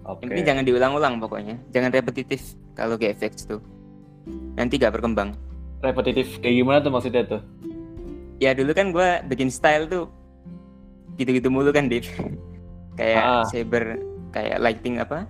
Oke. 0.05 0.21
yang 0.21 0.29
penting 0.37 0.45
jangan 0.45 0.63
diulang-ulang 0.69 1.13
pokoknya. 1.17 1.57
Jangan 1.73 1.89
repetitif 1.89 2.53
kalau 2.77 2.93
GFX 2.99 3.49
tuh. 3.49 3.61
Nanti 4.53 4.77
gak 4.77 4.93
berkembang. 4.93 5.33
Repetitif 5.85 6.41
kayak 6.41 6.55
gimana 6.57 6.77
tuh 6.81 6.91
maksudnya 6.91 7.23
tuh? 7.25 7.41
ya 8.35 8.51
dulu 8.51 8.75
kan 8.75 8.91
gua 8.91 9.23
bikin 9.23 9.47
style 9.47 9.87
tuh 9.87 10.11
gitu-gitu 11.15 11.47
mulu 11.47 11.71
kan 11.71 11.87
Div 11.87 12.03
kayak 12.99 13.23
Ah. 13.23 13.45
saber 13.47 13.95
kayak 14.35 14.59
lighting 14.59 14.99
apa 14.99 15.23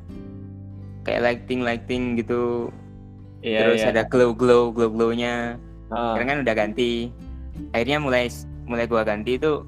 kayak 1.05 1.21
lighting 1.21 1.61
lighting 1.61 2.03
gitu 2.17 2.73
Iya 3.45 3.61
terus 3.61 3.85
iya. 3.85 3.93
ada 3.93 4.01
glow 4.09 4.33
glow 4.33 4.73
glow 4.73 4.89
glownya 4.89 5.61
Ah, 5.93 6.17
sekarang 6.17 6.27
kan 6.27 6.37
udah 6.41 6.55
ganti 6.57 7.13
akhirnya 7.71 8.01
mulai 8.01 8.25
mulai 8.65 8.89
gua 8.89 9.05
ganti 9.05 9.37
itu 9.37 9.61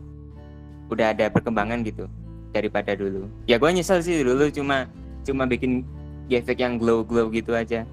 udah 0.90 1.14
ada 1.14 1.30
perkembangan 1.30 1.86
gitu 1.86 2.10
daripada 2.50 2.98
dulu 2.98 3.30
ya 3.46 3.62
gua 3.62 3.70
nyesel 3.70 4.02
sih 4.02 4.26
dulu 4.26 4.50
cuma 4.50 4.90
cuma 5.22 5.46
bikin 5.46 5.86
efek 6.28 6.58
yang 6.58 6.82
glow 6.82 7.06
glow 7.06 7.30
gitu 7.30 7.54
aja 7.54 7.86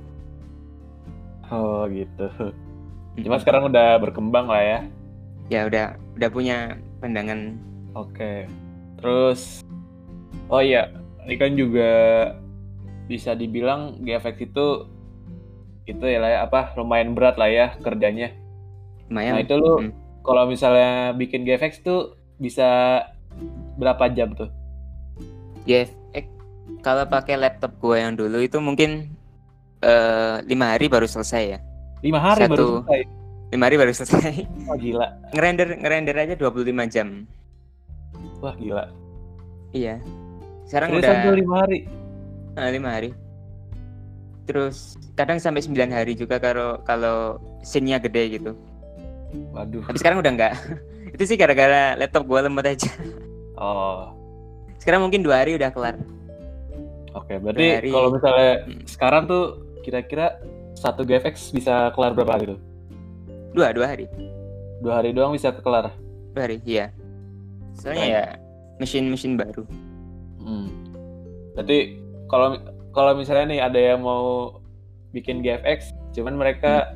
Oh 1.53 1.85
gitu. 1.87 2.25
Cuma 3.21 3.39
sekarang 3.39 3.71
udah 3.71 3.99
berkembang 4.03 4.51
lah 4.51 4.63
ya. 4.63 4.81
ya 5.53 5.61
udah 5.69 6.01
udah 6.17 6.29
punya 6.33 6.81
pandangan 7.05 7.61
Oke. 7.95 8.51
Terus 8.99 9.63
oh 10.51 10.59
iya, 10.59 10.91
ini 11.25 11.35
kan 11.39 11.55
juga 11.55 11.93
bisa 13.07 13.37
dibilang 13.39 14.03
GFX 14.03 14.51
itu 14.51 14.67
itu 15.85 16.05
ya 16.09 16.19
lah 16.19 16.31
ya, 16.33 16.39
apa 16.49 16.73
lumayan 16.81 17.13
berat 17.15 17.37
lah 17.39 17.49
ya 17.53 17.67
kerjanya. 17.85 18.33
lumayan 19.13 19.37
Nah, 19.39 19.43
itu 19.45 19.55
lu 19.55 19.73
Mm. 19.85 19.93
kalau 20.25 20.49
misalnya 20.49 21.13
bikin 21.13 21.45
GFX 21.45 21.85
tuh 21.85 22.17
bisa 22.41 23.01
berapa 23.77 24.09
jam 24.11 24.33
tuh? 24.33 24.49
Eh, 25.69 25.87
kalau 26.81 27.05
pakai 27.05 27.37
laptop 27.37 27.77
gue 27.79 27.97
yang 28.01 28.17
dulu 28.17 28.41
itu 28.41 28.57
mungkin 28.59 29.13
eh, 29.85 30.37
lima 30.49 30.73
hari 30.75 30.89
baru 30.89 31.05
selesai 31.05 31.45
ya. 31.45 31.61
Lima 32.05 32.21
hari 32.21 32.45
baru 32.45 32.53
Satu. 32.55 32.69
selesai. 32.85 33.01
Lima 33.51 33.65
hari 33.65 33.77
baru 33.77 33.93
selesai. 33.93 34.35
Wah 34.69 34.77
gila. 34.77 35.07
ngerender 35.33 35.69
ngerender 35.81 36.15
aja 36.15 36.35
25 36.37 36.61
jam. 36.93 37.09
Wah 38.39 38.55
gila. 38.55 38.85
Iya. 39.73 39.99
Sekarang 40.65 40.93
Seriusan 40.93 41.17
udah 41.19 41.35
lima 41.35 41.55
hari. 41.59 41.79
ah, 42.55 42.71
lima 42.71 42.89
hari. 42.91 43.11
Terus 44.45 44.77
kadang 45.17 45.41
sampai 45.41 45.65
9 45.65 45.73
hari 45.89 46.13
juga 46.13 46.37
kalau 46.37 46.77
kalau 46.85 47.41
scene-nya 47.65 47.97
gede 47.97 48.37
gitu. 48.37 48.53
Waduh. 49.51 49.83
Tapi 49.83 49.97
sekarang 49.97 50.21
udah 50.21 50.31
enggak. 50.31 50.53
itu 51.17 51.25
sih 51.25 51.37
gara-gara 51.37 51.97
laptop 51.97 52.29
gue 52.29 52.39
lemot 52.39 52.63
aja. 52.63 52.93
Oh. 53.57 54.13
Sekarang 54.77 55.01
mungkin 55.01 55.25
dua 55.25 55.41
hari 55.41 55.57
udah 55.57 55.73
kelar. 55.73 55.97
Oke, 57.15 57.41
berarti 57.41 57.89
kalau 57.89 58.13
misalnya 58.13 58.53
Hmm. 58.61 58.83
sekarang 58.85 59.23
tuh 59.25 59.43
kira-kira 59.81 60.37
satu 60.75 61.03
GFX 61.03 61.51
bisa 61.51 61.91
kelar 61.93 62.13
berapa 62.13 62.35
hari 62.35 62.45
tuh? 62.51 62.61
Dua, 63.55 63.71
dua 63.71 63.87
hari. 63.87 64.11
Dua 64.83 64.99
hari 64.99 65.15
doang 65.15 65.33
bisa 65.33 65.55
kelar. 65.55 65.95
Dua 66.35 66.43
hari, 66.43 66.59
iya. 66.65 66.91
Soalnya 67.75 68.03
Keren. 68.03 68.13
ya 68.13 68.25
mesin-mesin 68.77 69.33
baru. 69.35 69.63
Hmm. 70.39 70.69
Berarti 71.55 71.99
kalau 72.27 72.59
kalau 72.91 73.15
misalnya 73.15 73.47
nih 73.49 73.61
ada 73.63 73.79
yang 73.79 74.03
mau 74.03 74.59
bikin 75.11 75.41
GFX, 75.41 75.91
cuman 76.13 76.35
mereka 76.35 76.95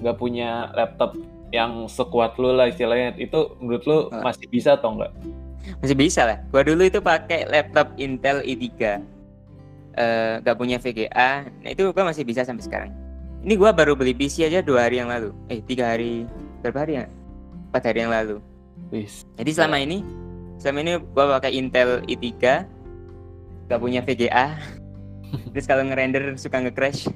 nggak 0.00 0.16
punya 0.16 0.72
laptop 0.72 1.12
yang 1.52 1.84
sekuat 1.86 2.40
lu 2.40 2.52
lah 2.52 2.68
istilahnya, 2.68 3.12
itu 3.16 3.52
menurut 3.60 3.84
lu 3.84 3.98
Ah. 4.10 4.24
masih 4.24 4.48
bisa 4.48 4.74
atau 4.74 4.96
enggak? 4.96 5.12
Masih 5.84 5.92
bisa 5.94 6.24
lah. 6.24 6.38
Gua 6.48 6.64
dulu 6.64 6.82
itu 6.82 6.98
pakai 6.98 7.44
laptop 7.44 7.92
Intel 7.96 8.40
i3. 8.40 9.00
Eh 9.92 10.34
gak 10.40 10.56
punya 10.56 10.78
VGA. 10.78 11.44
Nah 11.44 11.68
itu 11.68 11.92
gua 11.92 12.06
masih 12.06 12.24
bisa 12.24 12.40
sampai 12.42 12.64
sekarang. 12.64 12.90
Ini 13.40 13.56
gua 13.56 13.72
baru 13.72 13.96
beli 13.96 14.12
PC 14.12 14.44
aja 14.44 14.60
dua 14.60 14.84
hari 14.84 15.00
yang 15.00 15.08
lalu. 15.08 15.32
Eh 15.48 15.64
tiga 15.64 15.96
hari 15.96 16.28
berapa 16.60 16.84
hari 16.84 17.00
ya? 17.00 17.04
Empat 17.72 17.88
hari 17.88 18.04
yang 18.04 18.12
lalu. 18.12 18.36
Wis. 18.92 19.24
Jadi 19.40 19.50
selama 19.56 19.80
ini, 19.80 20.04
selama 20.60 20.78
ini 20.84 20.92
gua 21.16 21.40
pakai 21.40 21.56
Intel 21.56 22.04
i3, 22.04 22.36
gak 23.72 23.80
punya 23.80 24.04
VGA. 24.04 24.60
Terus 25.56 25.64
kalau 25.64 25.88
ngerender 25.88 26.36
suka 26.36 26.60
nge-crash. 26.60 27.08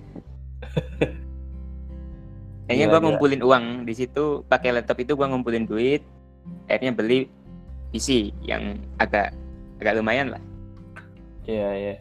Kayaknya 2.65 2.87
gila. 2.89 3.05
ngumpulin 3.05 3.45
uang 3.45 3.65
di 3.85 3.93
situ 3.93 4.41
pakai 4.49 4.73
laptop 4.73 5.05
itu 5.05 5.13
gua 5.13 5.29
ngumpulin 5.29 5.69
duit. 5.69 6.01
Akhirnya 6.73 6.97
beli 6.97 7.29
PC 7.93 8.33
yang 8.41 8.81
agak 8.97 9.37
agak 9.77 10.01
lumayan 10.01 10.33
lah. 10.33 10.41
Iya, 11.45 11.69
iya. 11.77 11.95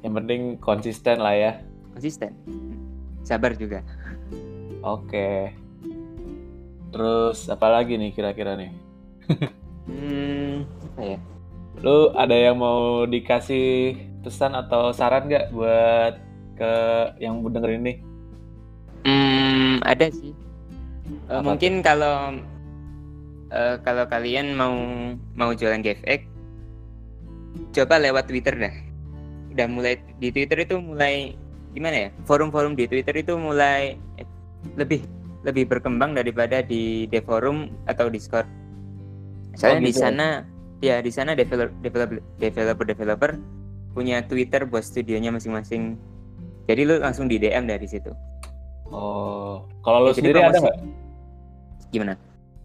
Yang 0.00 0.12
penting 0.24 0.40
konsisten 0.64 1.20
lah 1.20 1.36
ya. 1.36 1.52
konsisten 1.90 2.30
sabar 3.30 3.54
juga 3.54 3.86
Oke. 4.80 5.52
Terus 6.90 7.52
apa 7.52 7.68
lagi 7.68 8.00
nih 8.00 8.16
kira-kira 8.16 8.56
nih? 8.56 8.72
hmm 9.86 10.64
apa 10.90 11.00
ya 11.04 11.18
Lu 11.80 12.12
ada 12.16 12.32
yang 12.34 12.58
mau 12.60 13.04
dikasih 13.06 13.94
pesan 14.24 14.56
atau 14.56 14.90
saran 14.92 15.28
nggak 15.30 15.52
buat 15.54 16.14
ke 16.56 16.72
yang 17.20 17.40
denger 17.44 17.76
ini? 17.76 17.94
hmm 19.04 19.84
ada 19.84 20.08
sih 20.10 20.32
Eh, 21.30 21.38
Apa 21.38 21.42
mungkin 21.42 21.82
kalau 21.82 22.38
eh, 23.50 23.76
kalau 23.82 24.04
kalian 24.06 24.54
mau 24.54 24.74
mau 25.34 25.50
jualan 25.54 25.82
GFX 25.82 26.22
coba 27.74 27.98
lewat 28.02 28.30
Twitter 28.30 28.54
dah 28.54 28.74
udah 29.54 29.66
mulai 29.66 29.98
di 30.22 30.30
Twitter 30.30 30.62
itu 30.62 30.78
mulai 30.78 31.34
gimana 31.70 31.96
ya 31.96 32.08
forum-forum 32.24 32.74
di 32.74 32.84
Twitter 32.84 33.14
itu 33.14 33.34
mulai 33.34 33.94
eh, 34.16 34.26
lebih 34.74 35.02
lebih 35.40 35.66
berkembang 35.66 36.12
daripada 36.12 36.60
di 36.60 37.06
forum 37.20 37.70
atau 37.86 38.10
Discord 38.10 38.44
soalnya 39.54 39.80
Oh, 39.80 39.86
di 39.86 39.90
gitu 39.90 40.02
sana 40.02 40.28
ya 40.80 41.00
di 41.00 41.10
sana 41.10 41.32
developer 41.32 41.72
developer 41.80 42.18
developer 42.38 42.84
developer 42.86 43.30
punya 43.90 44.22
Twitter 44.22 44.64
buat 44.64 44.82
studionya 44.82 45.30
masing-masing 45.30 45.96
jadi 46.66 46.86
lu 46.86 46.94
langsung 46.98 47.26
di 47.26 47.36
DM 47.36 47.66
dari 47.66 47.86
situ 47.86 48.12
Oh, 48.90 49.70
kalau 49.80 50.02
lu 50.02 50.10
Ya, 50.10 50.18
sendiri 50.18 50.38
ada 50.42 50.58
nggak? 50.58 50.76
gimana 51.90 52.14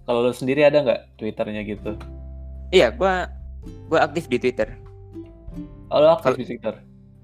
Kalau 0.05 0.19
lu 0.21 0.33
sendiri 0.33 0.62
ada 0.62 0.81
nggak 0.81 1.01
Twitternya 1.15 1.62
gitu? 1.63 1.93
iya 2.69 2.89
gua 2.89 3.29
gua 3.88 4.03
aktif 4.03 4.25
di 4.25 4.38
Twitter 4.38 4.74
Oh, 5.88 6.01
lu 6.01 6.07
aktif 6.09 6.33
Kalau- 6.33 6.39
di 6.41 6.45
Twitter? 6.45 6.74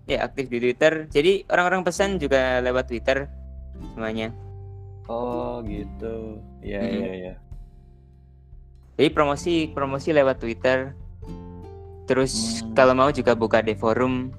Ya 0.06 0.26
aktif 0.26 0.50
di 0.50 0.58
Twitter 0.60 1.06
jadi 1.10 1.46
orang-orang 1.50 1.82
pesan 1.84 2.18
juga 2.18 2.60
lewat 2.60 2.90
Twitter 2.90 3.28
semuanya 3.94 4.30
Oh, 5.12 5.60
gitu. 5.68 6.40
Iya, 6.64 6.80
Mm-mm. 6.80 7.02
iya, 7.04 7.12
iya. 7.12 7.34
jadi 8.96 9.10
promosi 9.12 9.68
promosi 9.74 10.14
lewat 10.16 10.40
Twitter 10.40 10.94
terus 12.06 12.62
Hmm. 12.62 12.76
kalau 12.76 12.94
mau 12.96 13.10
juga 13.12 13.36
buka 13.36 13.60
di 13.60 13.74
forum 13.74 14.32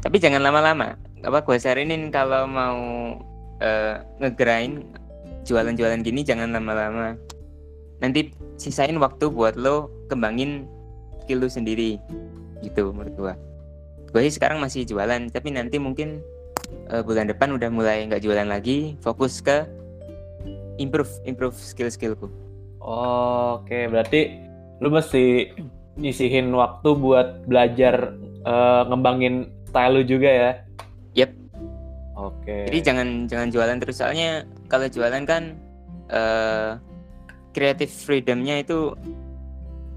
tapi 0.00 0.20
jangan 0.20 0.40
lama-lama 0.40 0.94
apa 1.20 1.38
gue 1.42 1.56
saranin 1.58 2.08
kalau 2.12 2.44
mau 2.46 2.78
eh, 3.58 3.98
ngegrind 4.20 4.84
jualan-jualan 5.44 6.04
gini 6.04 6.20
jangan 6.22 6.52
lama-lama 6.52 7.16
nanti 7.98 8.30
sisain 8.60 8.96
waktu 9.00 9.32
buat 9.32 9.56
lo 9.56 9.88
kembangin 10.08 10.68
skill 11.24 11.42
lu 11.44 11.48
sendiri 11.48 11.96
gitu 12.60 12.92
menurut 12.92 13.14
gua 13.16 13.34
gue 14.16 14.32
sih 14.32 14.40
sekarang 14.40 14.64
masih 14.64 14.88
jualan 14.88 15.28
tapi 15.28 15.52
nanti 15.52 15.76
mungkin 15.76 16.24
eh, 16.88 17.04
bulan 17.04 17.28
depan 17.28 17.52
udah 17.52 17.68
mulai 17.68 18.08
nggak 18.08 18.24
jualan 18.24 18.48
lagi 18.48 18.96
fokus 19.04 19.44
ke 19.44 19.68
improve 20.80 21.12
improve 21.28 21.52
skill 21.52 21.92
skillku 21.92 22.32
Oh, 22.80 23.60
Oke, 23.60 23.90
berarti 23.90 24.40
lu 24.78 24.88
mesti 24.94 25.52
nyisihin 26.00 26.48
waktu 26.56 26.96
buat 26.96 27.44
belajar 27.44 28.16
eh, 28.40 28.82
ngembangin 28.88 29.52
style 29.68 30.00
lu 30.00 30.02
juga 30.08 30.30
ya? 30.32 30.50
Yep. 31.18 31.30
Oke. 32.16 32.72
Jadi 32.72 32.78
jangan 32.80 33.08
jangan 33.28 33.48
jualan 33.52 33.76
terus 33.84 34.00
soalnya 34.00 34.48
kalau 34.72 34.88
jualan 34.88 35.28
kan 35.28 35.60
eh 36.08 36.78
creative 37.52 37.90
freedomnya 37.90 38.64
itu 38.64 38.96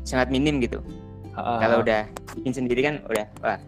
sangat 0.03 0.27
minim 0.33 0.59
gitu. 0.59 0.83
Ah, 1.37 1.61
Kalau 1.61 1.85
udah 1.85 2.03
bikin 2.41 2.51
sendiri 2.51 2.81
kan 2.83 3.05
udah 3.05 3.29
wah 3.45 3.61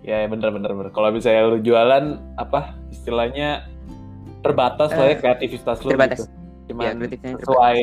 Ya, 0.00 0.16
ya, 0.18 0.26
bener 0.26 0.48
bener 0.48 0.70
bener. 0.70 0.90
Kalau 0.90 1.10
misalnya 1.10 1.42
lu 1.46 1.58
jualan 1.58 2.04
apa 2.34 2.72
istilahnya 2.88 3.68
terbatas 4.40 4.88
lah 4.90 5.06
ya 5.06 5.12
Eh, 5.12 5.18
kreativitas 5.18 5.76
lu 5.78 5.90
terbatas. 5.90 6.18
gitu. 6.18 6.32
ya 6.32 6.68
Cuman 6.70 6.84
terbatas. 7.02 7.36
sesuai 7.36 7.78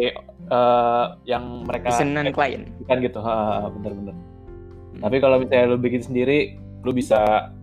eh, 0.48 1.06
yang 1.26 1.44
mereka 1.64 1.88
Pesanan 1.92 2.26
klien. 2.32 2.62
kan 2.84 2.98
gitu. 3.00 3.20
Ha, 3.20 3.36
bener 3.70 3.92
bener. 3.94 4.16
Hmm. 4.16 5.02
Tapi 5.04 5.16
kalau 5.20 5.38
misalnya 5.38 5.66
lu 5.68 5.78
bikin 5.78 6.02
sendiri, 6.02 6.56
lu 6.82 6.92
bisa 6.92 7.54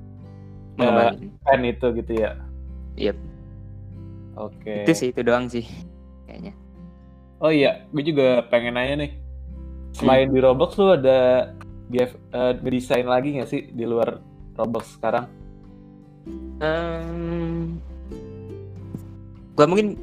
Mengembangin. 0.77 1.35
pen 1.41 1.61
itu 1.65 1.87
gitu 1.93 2.13
ya. 2.15 2.31
Yep. 2.95 3.17
Oke. 4.37 4.75
Itu 4.83 4.93
sih 4.93 5.09
itu 5.09 5.21
doang 5.21 5.47
sih 5.47 5.67
kayaknya. 6.25 6.55
Oh 7.39 7.51
iya, 7.51 7.87
gue 7.89 8.03
juga 8.05 8.43
pengen 8.45 8.75
nanya 8.75 8.95
nih. 9.01 9.13
Selain 9.93 10.27
di 10.27 10.39
Roblox 10.39 10.75
lu 10.75 10.91
ada 10.93 11.51
GF, 11.87 12.15
eh, 12.31 12.53
ngedesain 12.57 13.05
lagi 13.05 13.35
nggak 13.35 13.47
sih 13.47 13.67
di 13.69 13.85
luar 13.85 14.19
Roblox 14.55 14.97
sekarang? 14.99 15.27
Em, 16.63 17.79
gua 19.55 19.67
mungkin 19.69 19.99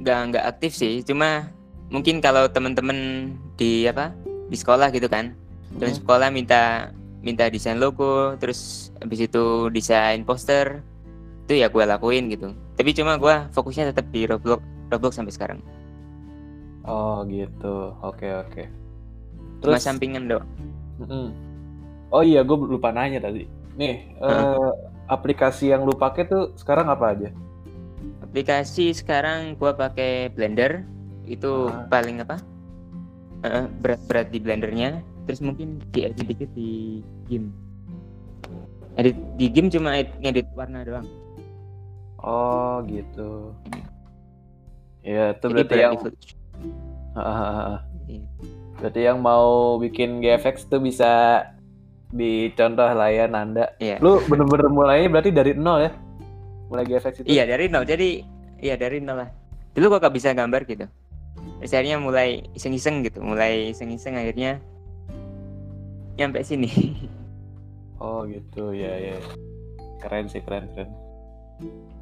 nggak 0.00 0.20
nggak 0.32 0.44
aktif 0.46 0.72
sih, 0.76 1.04
cuma 1.04 1.50
mungkin 1.92 2.18
kalau 2.20 2.48
temen-temen 2.50 3.32
di 3.56 3.84
apa 3.86 4.12
di 4.48 4.56
sekolah 4.56 4.90
gitu 4.92 5.06
kan, 5.08 5.32
terus 5.76 5.98
Hmm. 5.98 6.02
sekolah 6.04 6.28
minta 6.30 6.90
minta 7.20 7.50
desain 7.50 7.76
logo, 7.80 8.38
terus 8.38 8.92
habis 9.02 9.26
itu 9.26 9.68
desain 9.74 10.22
poster, 10.22 10.80
itu 11.48 11.58
ya 11.58 11.66
gue 11.66 11.84
lakuin 11.84 12.30
gitu. 12.30 12.54
Tapi 12.78 12.90
cuma 12.94 13.18
gua 13.18 13.50
fokusnya 13.50 13.90
tetap 13.90 14.06
di 14.14 14.28
Roblox 14.28 14.62
Roblox 14.92 15.12
sampai 15.18 15.34
sekarang. 15.34 15.60
Oh 16.86 17.26
gitu, 17.26 17.90
oke 17.98 18.28
oke. 18.46 18.62
Cuma 19.58 19.74
Terus, 19.74 19.82
sampingan 19.82 20.30
doang. 20.30 20.46
Mm-mm. 21.02 21.26
Oh 22.08 22.22
iya, 22.22 22.42
gue 22.42 22.56
lupa 22.56 22.90
nanya 22.90 23.20
tadi. 23.20 23.46
Nih, 23.74 24.16
eh, 24.16 24.70
aplikasi 25.06 25.70
yang 25.70 25.84
lu 25.84 25.92
pakai 25.92 26.24
tuh 26.24 26.56
sekarang 26.56 26.88
apa 26.88 27.12
aja? 27.12 27.28
Aplikasi 28.20 28.92
sekarang 28.92 29.56
gua 29.56 29.72
pakai 29.72 30.28
Blender, 30.28 30.84
itu 31.24 31.68
Ah. 31.68 31.86
paling 31.86 32.20
apa? 32.20 32.38
eh, 33.44 33.68
berat-berat 33.78 34.32
di 34.32 34.40
Blendernya, 34.40 35.04
terus 35.24 35.38
mungkin 35.38 35.78
diedit 35.92 36.24
dikit 36.24 36.50
di 36.56 36.98
game. 37.28 37.52
Edit 38.96 39.14
di 39.36 39.46
game 39.52 39.68
cuma 39.68 39.92
ed- 39.94 40.16
ngedit 40.18 40.48
warna 40.56 40.82
doang. 40.82 41.06
Oh 42.18 42.80
gitu. 42.88 43.52
Ya, 45.04 45.36
itu 45.36 45.46
berarti 45.46 45.74
yang. 45.76 45.94
Iya. 48.06 48.22
berarti 48.78 49.00
yang 49.02 49.18
mau 49.18 49.76
bikin 49.78 50.18
GFX 50.20 50.66
tuh 50.66 50.78
bisa 50.78 51.42
dicontoh 52.16 52.88
lah 52.88 53.08
ya 53.12 53.28
Nanda. 53.28 53.76
Iya. 53.78 54.00
Lu 54.00 54.18
bener-bener 54.26 54.68
mulainya 54.72 55.08
berarti 55.12 55.30
dari 55.30 55.52
nol 55.52 55.86
ya? 55.86 55.90
Mulai 56.72 56.84
GFX 56.88 57.22
itu? 57.22 57.28
Iya 57.28 57.44
dari 57.46 57.68
nol. 57.68 57.84
Jadi 57.84 58.24
iya 58.64 58.74
dari 58.74 58.98
nol 58.98 59.22
lah. 59.22 59.30
Dulu 59.76 59.92
gua 59.92 60.00
gak 60.00 60.16
bisa 60.16 60.32
gambar 60.32 60.64
gitu. 60.64 60.88
Terus 61.60 61.72
akhirnya 61.72 62.00
mulai 62.00 62.48
iseng-iseng 62.56 63.04
gitu, 63.04 63.20
mulai 63.20 63.70
iseng-iseng 63.76 64.16
akhirnya 64.16 64.58
nyampe 66.16 66.40
sini. 66.42 66.70
Oh 67.96 68.28
gitu, 68.28 68.76
ya 68.76 68.92
ya. 68.92 69.16
Keren 70.04 70.28
sih, 70.28 70.44
keren 70.44 70.68
keren. 70.76 70.92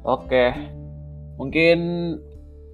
Oke, 0.03 0.51
mungkin 1.39 1.79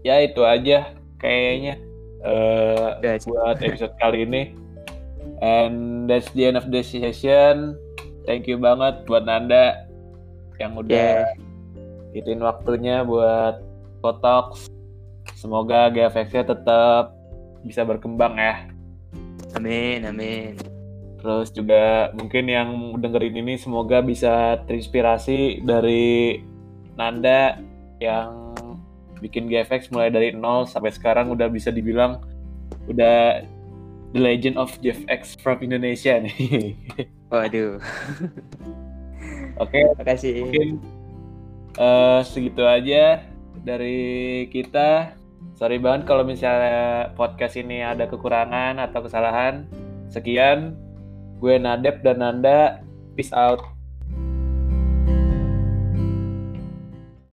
ya 0.02 0.26
itu 0.26 0.42
aja 0.42 0.98
kayaknya 1.22 1.78
aja. 2.26 3.22
buat 3.30 3.62
episode 3.62 3.94
kali 4.02 4.26
ini. 4.26 4.58
And 5.42 6.06
that's 6.06 6.30
the 6.38 6.54
end 6.54 6.58
of 6.62 6.70
the 6.70 6.86
session. 6.86 7.74
Thank 8.30 8.46
you 8.46 8.62
banget 8.62 9.10
buat 9.10 9.26
Nanda 9.26 9.90
yang 10.62 10.78
udah 10.78 11.26
Yeah. 12.14 12.38
waktunya 12.46 13.02
buat 13.02 13.66
Kotox. 14.06 14.70
Semoga 15.34 15.90
GFX-nya 15.90 16.46
tetap 16.46 17.18
bisa 17.66 17.82
berkembang 17.82 18.38
ya. 18.38 18.70
Amin, 19.58 20.06
amin. 20.06 20.54
Terus 21.22 21.50
juga 21.54 22.10
mungkin 22.14 22.50
yang 22.50 22.70
dengerin 22.98 23.42
ini 23.42 23.54
semoga 23.58 24.02
bisa 24.02 24.62
terinspirasi 24.66 25.66
dari 25.66 26.42
Nanda 26.98 27.62
yang 28.02 28.54
bikin 29.22 29.46
GFX 29.46 29.94
mulai 29.94 30.10
dari 30.10 30.34
nol 30.34 30.66
sampai 30.66 30.90
sekarang 30.90 31.30
udah 31.30 31.46
bisa 31.46 31.70
dibilang 31.70 32.26
udah 32.90 33.46
the 34.12 34.20
legend 34.20 34.60
of 34.60 34.72
GFX 34.84 35.40
from 35.40 35.60
Indonesia 35.64 36.20
nih. 36.20 36.76
Waduh, 37.32 37.80
Oke, 39.62 39.80
makasih. 39.96 40.44
mungkin 40.48 40.70
eh, 41.80 42.20
segitu 42.28 42.64
aja 42.68 43.24
dari 43.64 44.46
kita. 44.52 45.16
Sorry 45.56 45.78
banget 45.78 46.10
kalau 46.10 46.26
misalnya 46.26 47.14
podcast 47.14 47.54
ini 47.58 47.86
ada 47.86 48.10
kekurangan 48.10 48.82
atau 48.82 49.06
kesalahan. 49.06 49.70
Sekian, 50.12 50.76
gue 51.40 51.56
Nadep 51.62 52.02
dan 52.04 52.20
Nanda. 52.20 52.82
Peace 53.16 53.32
out. 53.32 53.62